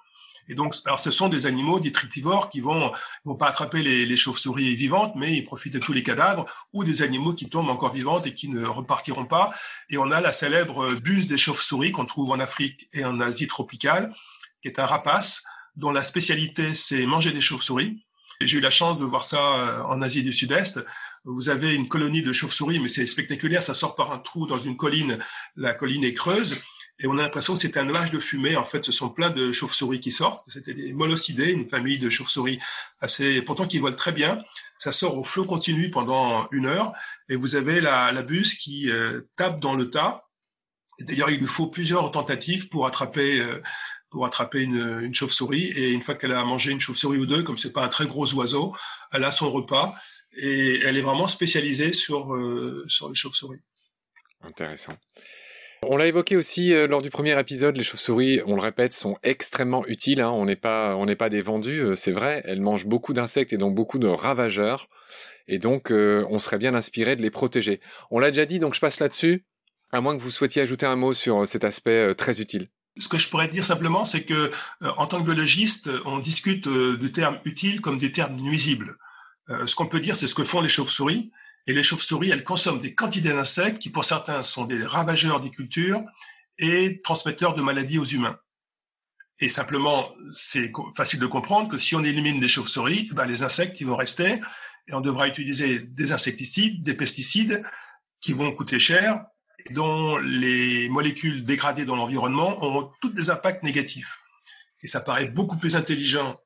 [0.50, 2.92] Et donc, alors ce sont des animaux détritivores qui vont,
[3.24, 6.84] vont pas attraper les, les chauves-souris vivantes, mais ils profitent de tous les cadavres ou
[6.84, 9.52] des animaux qui tombent encore vivantes et qui ne repartiront pas.
[9.90, 13.48] Et on a la célèbre buse des chauves-souris qu'on trouve en Afrique et en Asie
[13.48, 14.14] tropicale,
[14.62, 15.44] qui est un rapace
[15.76, 18.04] dont la spécialité c'est manger des chauves-souris.
[18.42, 20.84] J'ai eu la chance de voir ça euh, en Asie du Sud-Est.
[21.26, 23.62] Vous avez une colonie de chauves-souris, mais c'est spectaculaire.
[23.62, 25.18] Ça sort par un trou dans une colline.
[25.56, 26.62] La colline est creuse.
[27.00, 28.56] Et on a l'impression que c'est un nuage de fumée.
[28.56, 30.44] En fait, ce sont plein de chauves-souris qui sortent.
[30.50, 32.60] C'était des molocidés, une famille de chauves-souris
[33.00, 34.44] assez, pourtant qui volent très bien.
[34.78, 36.92] Ça sort au flot continu pendant une heure.
[37.30, 40.28] Et vous avez la, la buse qui euh, tape dans le tas.
[41.00, 43.62] D'ailleurs, il lui faut plusieurs tentatives pour attraper euh,
[44.12, 45.72] pour attraper une, une chauve-souris.
[45.76, 48.06] Et une fois qu'elle a mangé une chauve-souris ou deux, comme c'est pas un très
[48.06, 48.76] gros oiseau,
[49.12, 49.96] elle a son repas
[50.38, 53.62] et elle est vraiment spécialisée sur euh, sur les chauves-souris.
[54.42, 54.94] Intéressant.
[55.86, 59.18] On l'a évoqué aussi euh, lors du premier épisode, les chauves-souris, on le répète, sont
[59.22, 60.22] extrêmement utiles.
[60.22, 60.32] Hein.
[60.32, 62.42] On n'est pas, on n'est pas des vendus, euh, c'est vrai.
[62.46, 64.88] Elles mangent beaucoup d'insectes et donc beaucoup de ravageurs,
[65.48, 67.82] et donc on serait bien inspiré de les protéger.
[68.12, 69.46] On l'a déjà dit, donc je passe là-dessus.
[69.92, 72.68] À moins que vous souhaitiez ajouter un mot sur cet aspect très utile.
[72.98, 77.12] Ce que je pourrais dire simplement, c'est que en tant que biologiste, on discute du
[77.12, 78.96] terme utile comme des termes nuisibles.
[79.50, 81.32] Euh, ce qu'on peut dire, c'est ce que font les chauves-souris.
[81.66, 85.50] Et les chauves-souris, elles consomment des quantités d'insectes qui, pour certains, sont des ravageurs des
[85.50, 86.02] cultures
[86.58, 88.38] et transmetteurs de maladies aux humains.
[89.40, 93.82] Et simplement, c'est facile de comprendre que si on élimine les chauves-souris, ben les insectes
[93.82, 94.40] ils vont rester
[94.88, 97.64] et on devra utiliser des insecticides, des pesticides
[98.22, 99.24] qui vont coûter cher
[99.66, 104.20] et dont les molécules dégradées dans l'environnement auront tous des impacts négatifs.
[104.82, 106.40] Et ça paraît beaucoup plus intelligent,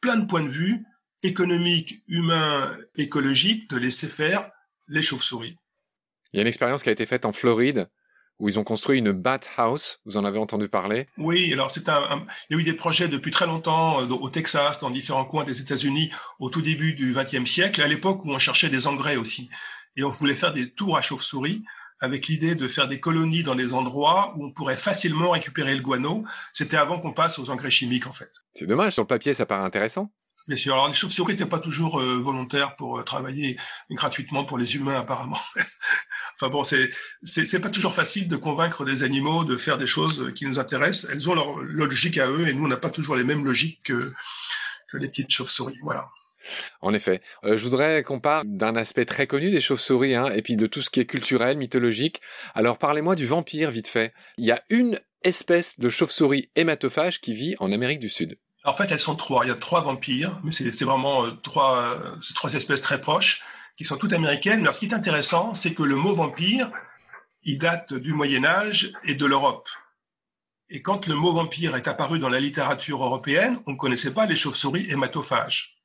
[0.00, 0.84] plein de points de vue,
[1.22, 4.50] économique, humain, écologique, de laisser faire
[4.88, 5.56] les chauves-souris.
[6.32, 7.88] Il y a une expérience qui a été faite en Floride
[8.38, 10.00] où ils ont construit une bat house.
[10.04, 11.08] Vous en avez entendu parler?
[11.16, 14.28] Oui, alors c'est un, il y a eu des projets depuis très longtemps euh, au
[14.28, 18.30] Texas, dans différents coins des États-Unis, au tout début du XXe siècle, à l'époque où
[18.30, 19.48] on cherchait des engrais aussi,
[19.96, 21.64] et on voulait faire des tours à chauve-souris
[22.00, 25.80] avec l'idée de faire des colonies dans des endroits où on pourrait facilement récupérer le
[25.80, 26.24] guano.
[26.52, 28.30] C'était avant qu'on passe aux engrais chimiques, en fait.
[28.52, 28.92] C'est dommage.
[28.92, 30.12] Sur le papier, ça paraît intéressant.
[30.48, 30.74] Bien sûr.
[30.74, 33.58] Alors, les chauves-souris n'étaient pas toujours euh, volontaires pour euh, travailler
[33.90, 35.40] gratuitement pour les humains, apparemment.
[36.36, 36.88] enfin bon, c'est
[37.22, 41.10] c'est pas toujours facile de convaincre des animaux de faire des choses qui nous intéressent.
[41.10, 43.82] Elles ont leur, logique à eux, et nous, on n'a pas toujours les mêmes logiques
[43.84, 44.12] que,
[44.88, 45.78] que les petites chauves-souris.
[45.82, 46.06] Voilà.
[46.80, 47.22] En effet.
[47.44, 50.66] Euh, je voudrais qu'on parle d'un aspect très connu des chauves-souris, hein, et puis de
[50.66, 52.20] tout ce qui est culturel, mythologique.
[52.54, 54.12] Alors parlez-moi du vampire, vite fait.
[54.38, 58.38] Il y a une espèce de chauve-souris hématophage qui vit en Amérique du Sud.
[58.66, 59.44] En fait, elles sont trois.
[59.44, 63.42] Il y a trois vampires, mais c'est vraiment euh, trois, euh, trois espèces très proches
[63.76, 64.60] qui sont toutes américaines.
[64.60, 66.70] Alors, ce qui est intéressant, c'est que le mot vampire,
[67.44, 69.68] il date du Moyen Âge et de l'Europe.
[70.68, 74.26] Et quand le mot vampire est apparu dans la littérature européenne, on ne connaissait pas
[74.26, 75.76] les chauves-souris hématophages.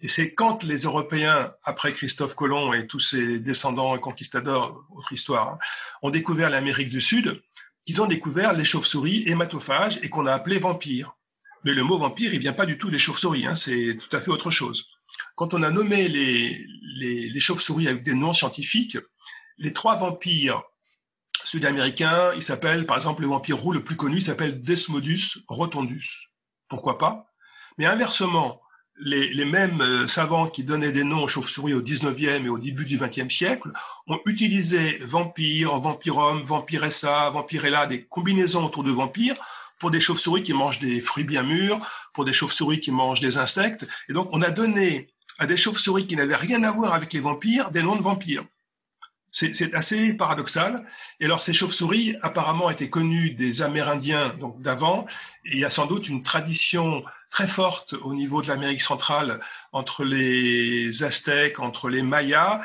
[0.00, 5.54] Et c'est quand les Européens, après Christophe Colomb et tous ses descendants conquistadors, autre histoire,
[5.54, 5.58] hein,
[6.02, 7.42] ont découvert l'Amérique du Sud,
[7.86, 11.16] qu'ils ont découvert les chauves-souris hématophages et qu'on a appelé vampires.
[11.64, 14.20] Mais le mot vampire, il vient pas du tout des chauves-souris, hein, c'est tout à
[14.20, 14.86] fait autre chose.
[15.34, 18.98] Quand on a nommé les, les, les chauves-souris avec des noms scientifiques,
[19.58, 20.62] les trois vampires
[21.44, 26.30] sud-américains, ils s'appellent, par exemple, le vampire roux le plus connu, s'appelle Desmodus rotundus.
[26.68, 27.26] Pourquoi pas?
[27.78, 28.60] Mais inversement,
[29.00, 32.58] les, les, mêmes euh, savants qui donnaient des noms aux chauves-souris au 19e et au
[32.58, 33.70] début du 20e siècle
[34.06, 39.36] ont utilisé vampire, vampirum, vampiressa, vampirella, des combinaisons autour de vampires
[39.80, 41.80] pour des chauves-souris qui mangent des fruits bien mûrs,
[42.12, 43.88] pour des chauves-souris qui mangent des insectes.
[44.08, 45.08] Et donc, on a donné
[45.40, 48.44] à des chauves-souris qui n'avaient rien à voir avec les vampires des noms de vampires.
[49.32, 50.84] C'est assez paradoxal.
[51.20, 55.06] Et alors, ces chauves-souris, apparemment, étaient connues des Amérindiens, d'avant.
[55.44, 59.40] Il y a sans doute une tradition très forte au niveau de l'Amérique centrale
[59.72, 62.60] entre les Aztèques, entre les Mayas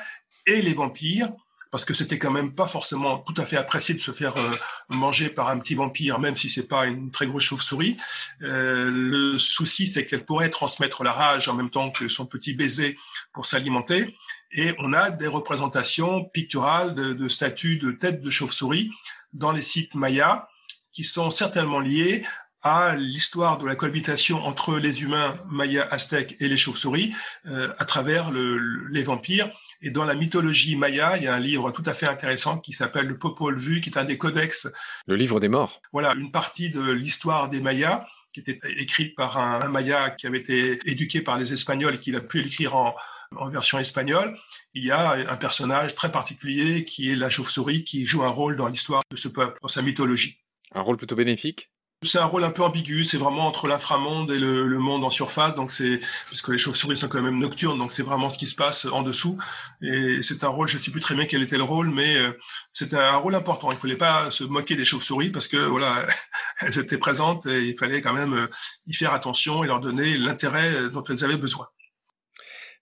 [0.48, 1.32] et les vampires
[1.76, 4.56] parce que c'était quand même pas forcément tout à fait apprécié de se faire euh,
[4.88, 7.98] manger par un petit vampire, même si c'est pas une très grosse chauve-souris.
[8.44, 12.54] Euh, le souci, c'est qu'elle pourrait transmettre la rage en même temps que son petit
[12.54, 12.98] baiser
[13.34, 14.16] pour s'alimenter.
[14.54, 18.90] Et on a des représentations picturales de, de statues de têtes de chauve-souris
[19.34, 20.48] dans les sites mayas
[20.94, 22.24] qui sont certainement liés
[22.66, 27.14] à l'histoire de la cohabitation entre les humains mayas, aztèques et les chauves-souris
[27.46, 29.52] euh, à travers le, les vampires
[29.84, 32.74] et dans la mythologie maya, il y a un livre tout à fait intéressant qui
[32.74, 34.68] s'appelle le Popol Vuh, qui est un des codex.
[35.06, 35.80] Le livre des morts.
[35.94, 40.40] Voilà, une partie de l'histoire des Mayas qui était écrite par un, Maya qui avait
[40.40, 42.96] été éduqué par les Espagnols et qu'il a pu l'écrire en,
[43.36, 44.36] en version espagnole.
[44.74, 48.58] Il y a un personnage très particulier qui est la chauve-souris qui joue un rôle
[48.58, 50.42] dans l'histoire de ce peuple, dans sa mythologie.
[50.74, 51.70] Un rôle plutôt bénéfique?
[52.06, 55.10] C'est un rôle un peu ambigu, c'est vraiment entre l'inframonde et le, le, monde en
[55.10, 58.38] surface, donc c'est parce que les chauves-souris sont quand même nocturnes, donc c'est vraiment ce
[58.38, 59.38] qui se passe en dessous.
[59.82, 62.18] Et c'est un rôle, je ne sais plus très bien quel était le rôle, mais
[62.18, 62.32] euh,
[62.74, 63.70] c'était un rôle important.
[63.72, 66.06] Il ne fallait pas se moquer des chauves-souris parce que voilà,
[66.60, 68.48] elles étaient présentes et il fallait quand même euh,
[68.88, 71.68] y faire attention et leur donner l'intérêt dont elles avaient besoin.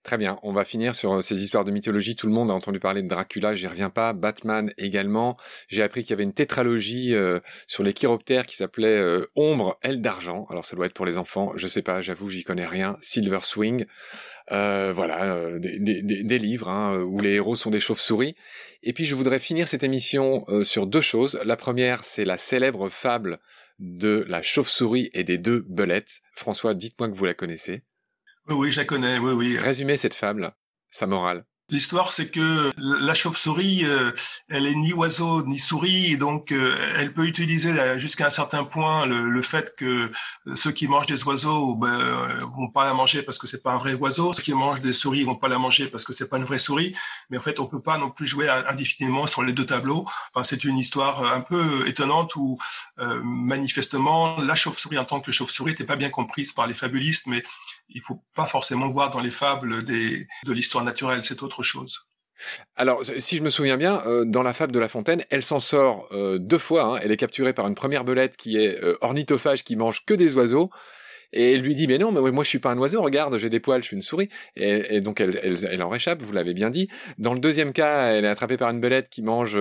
[0.03, 2.17] Très bien, on va finir sur euh, ces histoires de mythologie.
[2.17, 4.11] Tout le monde a entendu parler de Dracula, j'y reviens pas.
[4.11, 5.37] Batman également.
[5.69, 9.79] J'ai appris qu'il y avait une tétralogie euh, sur les chiroptères qui s'appelait euh, Ombre,
[9.81, 10.45] aile d'argent.
[10.49, 12.97] Alors ça doit être pour les enfants, je sais pas, j'avoue, j'y connais rien.
[12.99, 13.85] Silver Swing.
[14.49, 18.35] voilà, des, des, des, livres hein, où les héros sont des chauves-souris.
[18.81, 21.39] Et puis je voudrais finir cette émission sur deux choses.
[21.45, 23.39] La première, c'est la célèbre fable
[23.79, 26.19] de la chauve-souris et des deux belettes.
[26.33, 27.83] François, dites-moi que vous la connaissez.
[28.49, 29.57] Oui, oui, je la connais, oui, oui.
[29.57, 30.53] Résumez cette fable,
[30.89, 31.45] sa morale.
[31.69, 34.11] L'histoire, c'est que la chauve-souris, euh,
[34.49, 38.65] elle est ni oiseau ni souris, donc euh, elle peut utiliser euh, jusqu'à un certain
[38.65, 40.11] point le, fait que
[40.55, 43.77] ceux qui mangent des oiseaux ben, vont pas la manger parce que c'est pas un
[43.77, 46.37] vrai oiseau, ceux qui mangent des souris vont pas la manger parce que c'est pas
[46.37, 46.95] une vraie souris.
[47.29, 50.05] Mais en fait, on peut pas non plus jouer indéfiniment sur les deux tableaux.
[50.33, 52.57] Enfin, c'est une histoire un peu étonnante où
[53.23, 57.43] manifestement la chauve-souris en tant que chauve-souris n'était pas bien comprise par les fabulistes, mais
[57.89, 62.07] il faut pas forcément voir dans les fables de l'histoire naturelle, c'est autre chose.
[62.75, 65.59] Alors, si je me souviens bien, euh, dans la fable de La Fontaine, elle s'en
[65.59, 66.95] sort euh, deux fois.
[66.95, 66.99] Hein.
[67.03, 70.35] Elle est capturée par une première belette qui est euh, ornithophage, qui mange que des
[70.35, 70.69] oiseaux.
[71.35, 73.49] Et elle lui dit, mais non, mais moi je suis pas un oiseau, regarde, j'ai
[73.49, 74.29] des poils, je suis une souris.
[74.55, 76.89] Et, donc elle, elle, elle, en réchappe, vous l'avez bien dit.
[77.17, 79.57] Dans le deuxième cas, elle est attrapée par une belette qui mange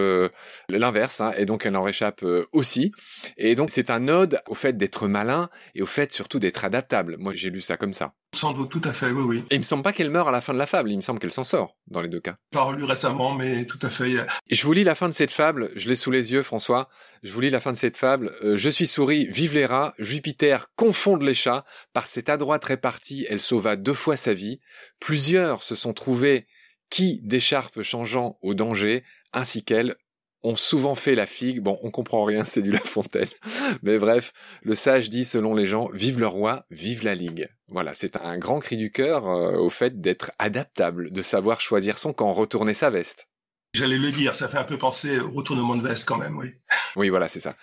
[0.68, 2.92] l'inverse, hein, et donc elle en réchappe aussi.
[3.38, 7.16] Et donc c'est un ode au fait d'être malin et au fait surtout d'être adaptable.
[7.18, 8.12] Moi j'ai lu ça comme ça.
[8.34, 9.44] Sans doute, tout à fait, oui, oui.
[9.50, 11.02] Et il me semble pas qu'elle meurt à la fin de la fable, il me
[11.02, 12.36] semble qu'elle s'en sort, dans les deux cas.
[12.50, 14.16] Pas relu récemment, mais tout à fait.
[14.50, 16.88] Je vous lis la fin de cette fable, je l'ai sous les yeux, François.
[17.22, 18.32] Je vous lis la fin de cette fable.
[18.42, 23.26] Euh, je suis souris, vive les rats, Jupiter confonde les chats, par cette adroite répartie,
[23.28, 24.60] elle sauva deux fois sa vie.
[24.98, 26.46] Plusieurs se sont trouvés
[26.88, 29.96] qui, d'écharpe changeant au danger, ainsi qu'elle,
[30.42, 31.60] ont souvent fait la figue.
[31.60, 33.28] Bon, on comprend rien, c'est du La Fontaine.
[33.82, 37.48] Mais bref, le sage dit, selon les gens, vive le roi, vive la ligue.
[37.68, 41.98] Voilà, c'est un grand cri du cœur euh, au fait d'être adaptable, de savoir choisir
[41.98, 43.28] son camp, retourner sa veste.
[43.74, 46.48] J'allais le dire, ça fait un peu penser au retournement de veste quand même, oui.
[46.96, 47.56] oui, voilà, c'est ça.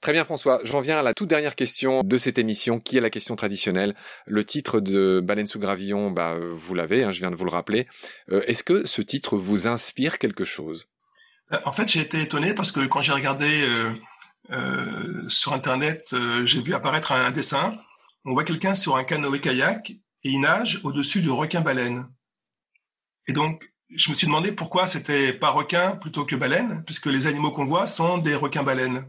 [0.00, 3.00] Très bien François, j'en viens à la toute dernière question de cette émission, qui est
[3.00, 3.94] la question traditionnelle.
[4.26, 7.50] Le titre de Baleine sous gravillon, bah, vous l'avez, hein, je viens de vous le
[7.50, 7.86] rappeler.
[8.30, 10.88] Euh, est-ce que ce titre vous inspire quelque chose?
[11.64, 13.94] En fait, j'ai été étonné parce que quand j'ai regardé euh,
[14.50, 16.14] euh, sur Internet,
[16.44, 17.76] j'ai vu apparaître un, dessin.
[18.24, 22.06] On voit quelqu'un sur un canoë-kayak et il nage au-dessus de requin-baleine.
[23.28, 23.62] Et donc,
[23.94, 27.64] je me suis demandé pourquoi c'était pas requin plutôt que baleine, puisque les animaux qu'on
[27.64, 29.04] voit sont des requins-baleines.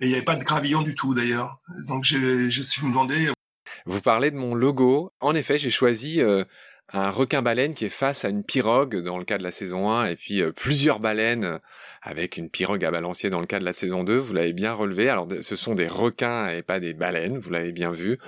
[0.00, 1.60] Et il n'y avait pas de gravillon du tout d'ailleurs.
[1.86, 3.30] Donc, je, me suis demandé.
[3.86, 5.12] Vous parlez de mon logo.
[5.20, 6.20] En effet, j'ai choisi
[6.92, 10.06] un requin-baleine qui est face à une pirogue dans le cas de la saison 1
[10.06, 11.58] et puis euh, plusieurs baleines euh,
[12.02, 14.16] avec une pirogue à balancier dans le cas de la saison 2.
[14.16, 15.08] Vous l'avez bien relevé.
[15.08, 18.18] Alors ce sont des requins et pas des baleines, vous l'avez bien vu.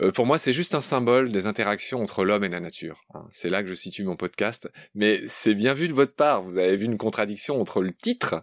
[0.00, 3.04] Euh, pour moi, c'est juste un symbole des interactions entre l'homme et la nature.
[3.14, 3.26] Hein.
[3.30, 4.68] C'est là que je situe mon podcast.
[4.94, 6.42] Mais c'est bien vu de votre part.
[6.42, 8.42] Vous avez vu une contradiction entre le titre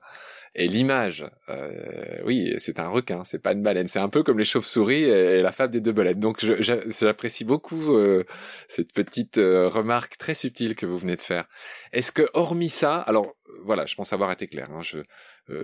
[0.53, 3.87] et l'image, euh, oui, c'est un requin, c'est pas une baleine.
[3.87, 6.19] C'est un peu comme les chauves-souris et, la fable des deux baleines.
[6.19, 8.25] Donc j'apprécie beaucoup euh,
[8.67, 11.47] cette petite euh, remarque très subtile que vous venez de faire.
[11.93, 13.33] Est-ce que hormis ça, alors
[13.63, 14.69] voilà, je pense avoir été clair.
[14.71, 14.81] Hein,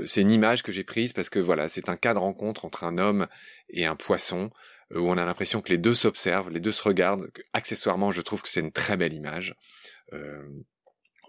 [0.05, 2.85] c'est une image que j'ai prise parce que voilà, c'est un cas de rencontre entre
[2.85, 3.27] un homme
[3.69, 4.51] et un poisson
[4.95, 7.29] où on a l'impression que les deux s'observent, les deux se regardent.
[7.51, 9.53] Accessoirement, je trouve que c'est une très belle image.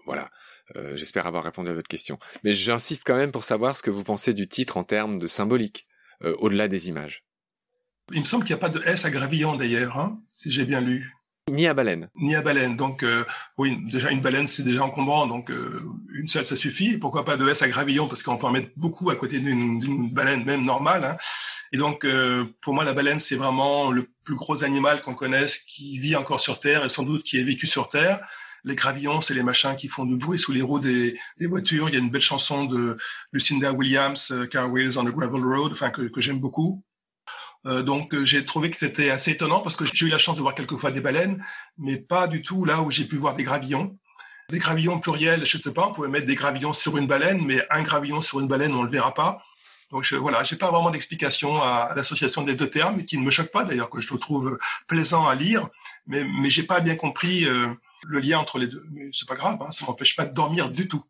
[0.05, 0.29] voilà.
[0.75, 2.19] Euh, j'espère avoir répondu à votre question.
[2.43, 5.27] Mais j'insiste quand même pour savoir ce que vous pensez du titre en termes de
[5.27, 5.87] symbolique,
[6.23, 7.23] euh, au-delà des images.
[8.11, 10.65] Il me semble qu'il n'y a pas de S à gravillon d'ailleurs, hein, si j'ai
[10.65, 11.13] bien lu.
[11.51, 12.09] Ni à baleine.
[12.15, 12.75] Ni à baleine.
[12.75, 13.25] Donc euh,
[13.57, 15.51] oui, déjà une baleine c'est déjà encombrant, donc
[16.13, 16.97] une seule ça suffit.
[16.99, 18.07] pourquoi pas de S à gravillon?
[18.07, 21.03] Parce qu'on peut en mettre beaucoup à côté d'une baleine même normale.
[21.03, 21.17] Hein.
[21.71, 22.05] Et donc
[22.61, 26.39] pour moi la baleine c'est vraiment le plus gros animal qu'on connaisse qui vit encore
[26.39, 28.19] sur Terre et sans doute qui est vécu sur Terre
[28.63, 31.89] les gravillons, c'est les machins qui font du bruit sous les roues des, voitures.
[31.89, 32.97] Il y a une belle chanson de
[33.31, 36.83] Lucinda Williams, euh, Car Wheels on the Gravel Road, enfin que, j'aime beaucoup.
[37.65, 40.37] Euh, donc euh, j'ai trouvé que c'était assez étonnant parce que j'ai eu la chance
[40.37, 41.43] de voir quelquefois des baleines,
[41.77, 43.97] mais pas du tout là où j'ai pu voir des gravillons.
[44.49, 47.61] Des gravillons pluriels, je sais pas, on pouvait mettre des gravillons sur une baleine, mais
[47.69, 49.43] un gravillon sur une baleine, on le verra pas.
[49.91, 53.31] Donc je, voilà, j'ai pas vraiment d'explication à, l'association des deux termes, qui ne me
[53.31, 55.67] choque pas d'ailleurs, que je trouve plaisant à lire,
[56.07, 57.45] mais mais j'ai pas bien compris
[58.07, 58.83] le lien entre les deux.
[58.91, 61.03] Mais c'est pas grave, hein, ça m'empêche pas de dormir du tout.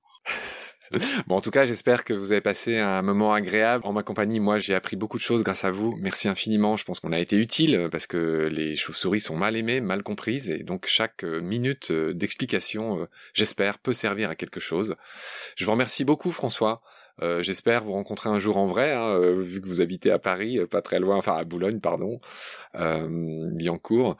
[1.27, 4.39] Bon, en tout cas, j'espère que vous avez passé un moment agréable en ma compagnie.
[4.39, 5.95] Moi, j'ai appris beaucoup de choses grâce à vous.
[5.99, 6.77] Merci infiniment.
[6.77, 10.49] Je pense qu'on a été utile parce que les chauves-souris sont mal aimées, mal comprises,
[10.49, 14.95] et donc chaque euh, minute euh, d'explication, euh, j'espère, peut servir à quelque chose.
[15.55, 16.81] Je vous remercie beaucoup, François.
[17.41, 20.81] j'espère vous rencontrer un jour en vrai, hein, vu que vous habitez à Paris, pas
[20.81, 22.21] très loin, enfin à Boulogne, pardon,
[22.75, 24.15] euh, Biancourt.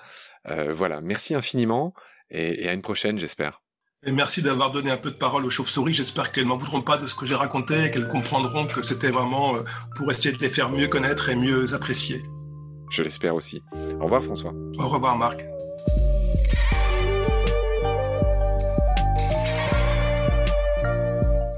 [0.45, 1.93] voilà, merci infiniment
[2.31, 3.61] et, à une prochaine, j'espère.
[4.05, 5.93] Et merci d'avoir donné un peu de parole aux chauves-souris.
[5.93, 9.11] J'espère qu'elles m'en voudront pas de ce que j'ai raconté et qu'elles comprendront que c'était
[9.11, 9.63] vraiment euh,
[9.95, 12.23] pour essayer de les faire mieux connaître et mieux apprécier.
[12.91, 13.61] Je l'espère aussi.
[13.99, 14.53] Au revoir François.
[14.77, 15.43] Au revoir Marc.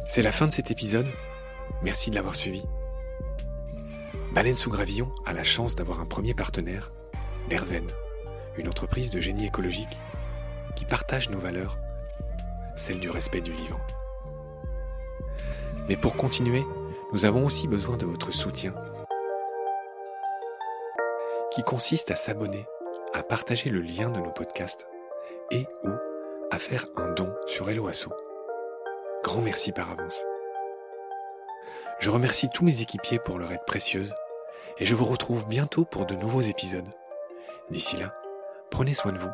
[0.07, 1.07] C'est la fin de cet épisode.
[1.83, 2.63] Merci de l'avoir suivi.
[4.33, 6.91] Baleine sous gravillon a la chance d'avoir un premier partenaire,
[7.49, 7.85] Derven,
[8.57, 9.99] une entreprise de génie écologique
[10.75, 11.77] qui partagent nos valeurs,
[12.75, 13.79] celle du respect du vivant.
[15.87, 16.63] Mais pour continuer,
[17.11, 18.73] nous avons aussi besoin de votre soutien,
[21.51, 22.65] qui consiste à s'abonner,
[23.13, 24.87] à partager le lien de nos podcasts
[25.51, 25.91] et ou
[26.49, 28.11] à faire un don sur Helloasso.
[29.23, 30.23] Grand merci par avance.
[31.99, 34.13] Je remercie tous mes équipiers pour leur aide précieuse
[34.79, 36.89] et je vous retrouve bientôt pour de nouveaux épisodes.
[37.69, 38.15] D'ici là,
[38.71, 39.31] prenez soin de vous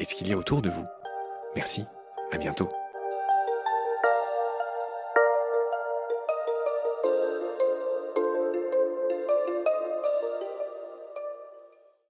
[0.00, 0.86] et ce qu'il y a autour de vous.
[1.54, 1.84] Merci,
[2.32, 2.70] à bientôt.